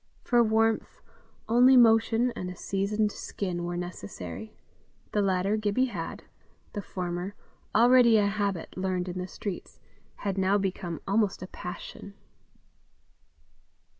For 0.23 0.41
warmth, 0.43 0.99
only 1.47 1.77
motion 1.77 2.31
and 2.31 2.49
a 2.49 2.55
seasoned 2.55 3.11
skin 3.11 3.65
were 3.65 3.77
necessary: 3.77 4.55
the 5.11 5.21
latter 5.21 5.57
Gibbie 5.57 5.89
had; 5.93 6.23
the 6.73 6.81
former, 6.81 7.35
already 7.75 8.17
a 8.17 8.25
habit 8.25 8.75
learned 8.75 9.07
in 9.09 9.19
the 9.19 9.27
streets, 9.27 9.79
had 10.15 10.39
now 10.39 10.57
become 10.57 11.01
almost 11.07 11.43
a 11.43 11.47
passion. 11.47 12.15